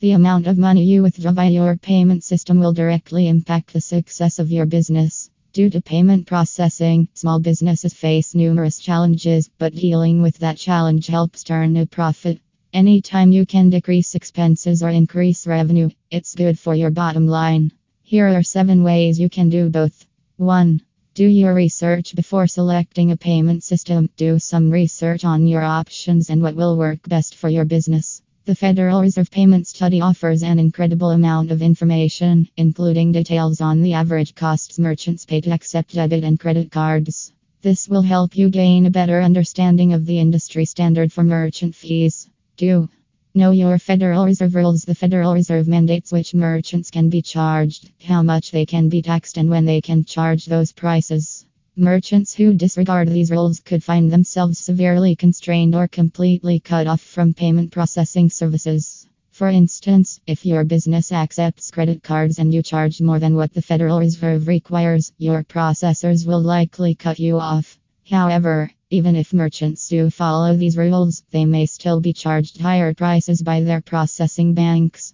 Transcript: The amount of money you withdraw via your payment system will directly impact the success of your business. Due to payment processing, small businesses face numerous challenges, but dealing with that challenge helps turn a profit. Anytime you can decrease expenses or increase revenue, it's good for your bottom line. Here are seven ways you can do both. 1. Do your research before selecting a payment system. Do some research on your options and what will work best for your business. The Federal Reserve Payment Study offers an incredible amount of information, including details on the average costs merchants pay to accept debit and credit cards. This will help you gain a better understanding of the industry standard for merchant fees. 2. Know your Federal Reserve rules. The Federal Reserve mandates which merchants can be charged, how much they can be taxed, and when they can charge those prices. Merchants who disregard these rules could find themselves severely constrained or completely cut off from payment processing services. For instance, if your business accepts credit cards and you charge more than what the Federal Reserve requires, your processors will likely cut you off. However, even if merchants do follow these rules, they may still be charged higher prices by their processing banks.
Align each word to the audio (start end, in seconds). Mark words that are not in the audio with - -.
The 0.00 0.12
amount 0.12 0.46
of 0.46 0.56
money 0.56 0.82
you 0.82 1.02
withdraw 1.02 1.32
via 1.32 1.50
your 1.50 1.76
payment 1.76 2.24
system 2.24 2.58
will 2.58 2.72
directly 2.72 3.28
impact 3.28 3.74
the 3.74 3.82
success 3.82 4.38
of 4.38 4.50
your 4.50 4.64
business. 4.64 5.28
Due 5.52 5.68
to 5.68 5.82
payment 5.82 6.26
processing, 6.26 7.06
small 7.12 7.38
businesses 7.38 7.92
face 7.92 8.34
numerous 8.34 8.78
challenges, 8.78 9.50
but 9.58 9.74
dealing 9.74 10.22
with 10.22 10.38
that 10.38 10.56
challenge 10.56 11.06
helps 11.06 11.44
turn 11.44 11.76
a 11.76 11.84
profit. 11.84 12.40
Anytime 12.72 13.30
you 13.30 13.44
can 13.44 13.68
decrease 13.68 14.14
expenses 14.14 14.82
or 14.82 14.88
increase 14.88 15.46
revenue, 15.46 15.90
it's 16.10 16.34
good 16.34 16.58
for 16.58 16.74
your 16.74 16.90
bottom 16.90 17.26
line. 17.26 17.70
Here 18.02 18.26
are 18.28 18.42
seven 18.42 18.82
ways 18.82 19.20
you 19.20 19.28
can 19.28 19.50
do 19.50 19.68
both. 19.68 20.06
1. 20.38 20.80
Do 21.12 21.26
your 21.26 21.52
research 21.52 22.16
before 22.16 22.46
selecting 22.46 23.10
a 23.10 23.18
payment 23.18 23.64
system. 23.64 24.08
Do 24.16 24.38
some 24.38 24.70
research 24.70 25.26
on 25.26 25.46
your 25.46 25.62
options 25.62 26.30
and 26.30 26.40
what 26.40 26.56
will 26.56 26.78
work 26.78 27.06
best 27.06 27.34
for 27.34 27.50
your 27.50 27.66
business. 27.66 28.19
The 28.46 28.54
Federal 28.54 29.02
Reserve 29.02 29.30
Payment 29.30 29.66
Study 29.66 30.00
offers 30.00 30.42
an 30.42 30.58
incredible 30.58 31.10
amount 31.10 31.50
of 31.50 31.60
information, 31.60 32.48
including 32.56 33.12
details 33.12 33.60
on 33.60 33.82
the 33.82 33.92
average 33.92 34.34
costs 34.34 34.78
merchants 34.78 35.26
pay 35.26 35.42
to 35.42 35.52
accept 35.52 35.92
debit 35.92 36.24
and 36.24 36.40
credit 36.40 36.70
cards. 36.70 37.34
This 37.60 37.86
will 37.86 38.00
help 38.00 38.38
you 38.38 38.48
gain 38.48 38.86
a 38.86 38.90
better 38.90 39.20
understanding 39.20 39.92
of 39.92 40.06
the 40.06 40.18
industry 40.18 40.64
standard 40.64 41.12
for 41.12 41.22
merchant 41.22 41.74
fees. 41.74 42.30
2. 42.56 42.88
Know 43.34 43.50
your 43.50 43.78
Federal 43.78 44.24
Reserve 44.24 44.54
rules. 44.54 44.84
The 44.84 44.94
Federal 44.94 45.34
Reserve 45.34 45.68
mandates 45.68 46.10
which 46.10 46.32
merchants 46.32 46.90
can 46.90 47.10
be 47.10 47.20
charged, 47.20 47.90
how 48.02 48.22
much 48.22 48.52
they 48.52 48.64
can 48.64 48.88
be 48.88 49.02
taxed, 49.02 49.36
and 49.36 49.50
when 49.50 49.66
they 49.66 49.82
can 49.82 50.02
charge 50.02 50.46
those 50.46 50.72
prices. 50.72 51.44
Merchants 51.76 52.34
who 52.34 52.52
disregard 52.52 53.08
these 53.08 53.30
rules 53.30 53.60
could 53.60 53.84
find 53.84 54.10
themselves 54.10 54.58
severely 54.58 55.14
constrained 55.14 55.74
or 55.74 55.86
completely 55.86 56.58
cut 56.58 56.88
off 56.88 57.00
from 57.00 57.32
payment 57.32 57.70
processing 57.70 58.28
services. 58.28 59.06
For 59.30 59.48
instance, 59.48 60.20
if 60.26 60.44
your 60.44 60.64
business 60.64 61.12
accepts 61.12 61.70
credit 61.70 62.02
cards 62.02 62.40
and 62.40 62.52
you 62.52 62.62
charge 62.62 63.00
more 63.00 63.20
than 63.20 63.36
what 63.36 63.54
the 63.54 63.62
Federal 63.62 64.00
Reserve 64.00 64.48
requires, 64.48 65.12
your 65.16 65.44
processors 65.44 66.26
will 66.26 66.42
likely 66.42 66.96
cut 66.96 67.20
you 67.20 67.38
off. 67.38 67.78
However, 68.10 68.72
even 68.90 69.14
if 69.14 69.32
merchants 69.32 69.88
do 69.88 70.10
follow 70.10 70.56
these 70.56 70.76
rules, 70.76 71.22
they 71.30 71.44
may 71.44 71.66
still 71.66 72.00
be 72.00 72.12
charged 72.12 72.60
higher 72.60 72.92
prices 72.92 73.40
by 73.40 73.60
their 73.60 73.80
processing 73.80 74.54
banks. 74.54 75.08